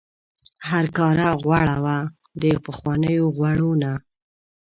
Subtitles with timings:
[0.69, 1.97] هرکاره غوړه وه
[2.41, 3.93] د پخوانیو غوړو نه.